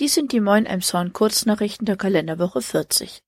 [0.00, 3.20] Dies sind die Moin Emshorn Kurznachrichten der Kalenderwoche 40.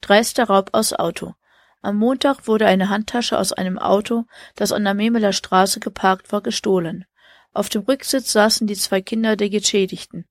[0.00, 1.34] Dreister Raub aus Auto.
[1.82, 4.24] Am Montag wurde eine Handtasche aus einem Auto,
[4.54, 7.04] das an der Memeler Straße geparkt war, gestohlen.
[7.52, 10.24] Auf dem Rücksitz saßen die zwei Kinder der Geschädigten.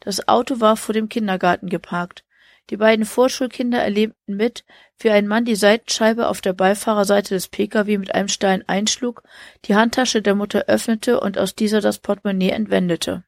[0.00, 2.24] Das Auto war vor dem Kindergarten geparkt.
[2.70, 4.64] Die beiden Vorschulkinder erlebten mit,
[4.98, 9.22] wie ein Mann die Seitenscheibe auf der Beifahrerseite des Pkw mit einem Stein einschlug,
[9.66, 13.22] die Handtasche der Mutter öffnete und aus dieser das Portemonnaie entwendete.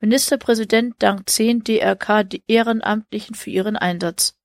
[0.00, 4.36] Ministerpräsident dankt zehn DRK-Ehrenamtlichen für ihren Einsatz.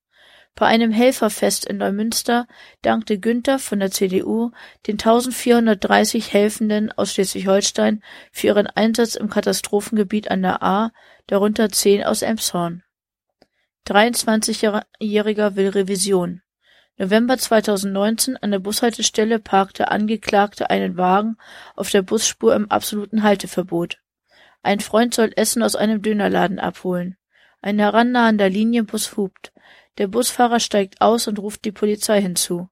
[0.55, 2.47] Bei einem Helferfest in Neumünster
[2.83, 4.51] dankte Günther von der CDU
[4.85, 10.91] den 1430 Helfenden aus Schleswig-Holstein für ihren Einsatz im Katastrophengebiet an der Ahr,
[11.25, 12.83] darunter zehn aus Emshorn.
[13.87, 16.41] 23-Jähriger will Revision.
[16.97, 21.37] November 2019 an der Bushaltestelle parkte Angeklagte einen Wagen
[21.75, 24.02] auf der Busspur im absoluten Halteverbot.
[24.63, 27.17] Ein Freund soll Essen aus einem Dönerladen abholen.
[27.61, 29.53] Ein herannahender Linienbus hupt.
[29.97, 32.69] Der Busfahrer steigt aus und ruft die Polizei hinzu.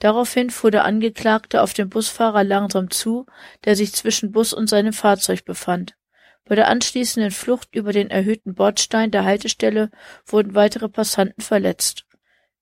[0.00, 3.26] Daraufhin fuhr der Angeklagte auf den Busfahrer langsam zu,
[3.64, 5.96] der sich zwischen Bus und seinem Fahrzeug befand.
[6.44, 9.90] Bei der anschließenden Flucht über den erhöhten Bordstein der Haltestelle
[10.26, 12.04] wurden weitere Passanten verletzt.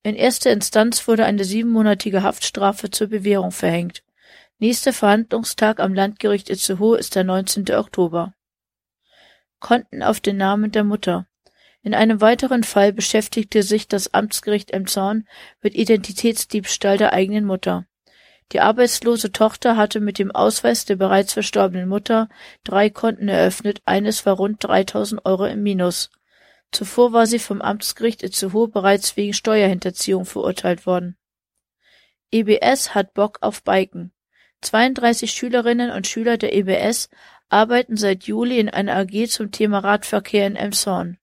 [0.02, 4.02] In erster Instanz wurde eine siebenmonatige Haftstrafe zur Bewährung verhängt.
[4.58, 7.70] Nächster Verhandlungstag am Landgericht Itzehoe ist der 19.
[7.74, 8.32] Oktober.
[9.60, 11.26] Konten auf den Namen der Mutter.
[11.82, 15.28] In einem weiteren Fall beschäftigte sich das Amtsgericht Emshorn
[15.62, 17.86] mit Identitätsdiebstahl der eigenen Mutter.
[18.52, 22.28] Die arbeitslose Tochter hatte mit dem Ausweis der bereits verstorbenen Mutter
[22.64, 26.10] drei Konten eröffnet, eines war rund 3000 Euro im Minus.
[26.72, 31.16] Zuvor war sie vom Amtsgericht Itzehoe bereits wegen Steuerhinterziehung verurteilt worden.
[32.30, 34.12] EBS hat Bock auf Biken.
[34.62, 37.08] 32 Schülerinnen und Schüler der EBS
[37.48, 41.18] arbeiten seit Juli in einer AG zum Thema Radverkehr in Emshorn.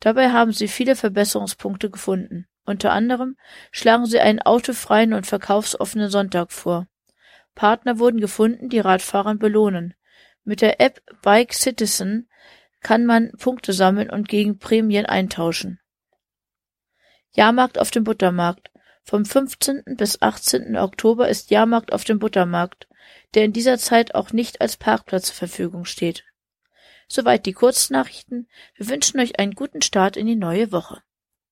[0.00, 2.46] Dabei haben sie viele Verbesserungspunkte gefunden.
[2.64, 3.36] Unter anderem
[3.72, 6.86] schlagen sie einen autofreien und verkaufsoffenen Sonntag vor.
[7.54, 9.94] Partner wurden gefunden, die Radfahrern belohnen.
[10.44, 12.28] Mit der App Bike Citizen
[12.80, 15.80] kann man Punkte sammeln und gegen Prämien eintauschen.
[17.32, 18.70] Jahrmarkt auf dem Buttermarkt.
[19.08, 19.96] Vom 15.
[19.96, 20.76] bis 18.
[20.76, 22.88] Oktober ist Jahrmarkt auf dem Buttermarkt,
[23.32, 26.24] der in dieser Zeit auch nicht als Parkplatz zur Verfügung steht.
[27.08, 28.50] Soweit die Kurznachrichten.
[28.74, 31.02] Wir wünschen euch einen guten Start in die neue Woche.